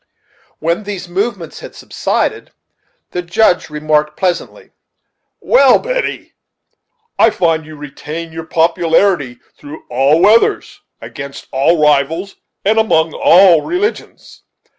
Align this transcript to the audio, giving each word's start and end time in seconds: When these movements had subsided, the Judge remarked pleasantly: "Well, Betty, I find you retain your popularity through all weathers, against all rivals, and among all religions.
When 0.57 0.81
these 0.81 1.07
movements 1.07 1.59
had 1.59 1.75
subsided, 1.75 2.49
the 3.11 3.21
Judge 3.21 3.69
remarked 3.69 4.17
pleasantly: 4.17 4.71
"Well, 5.39 5.77
Betty, 5.77 6.33
I 7.19 7.29
find 7.29 7.67
you 7.67 7.75
retain 7.75 8.31
your 8.33 8.45
popularity 8.47 9.37
through 9.55 9.83
all 9.91 10.19
weathers, 10.19 10.81
against 11.01 11.45
all 11.51 11.79
rivals, 11.87 12.35
and 12.65 12.79
among 12.79 13.13
all 13.13 13.61
religions. 13.61 14.41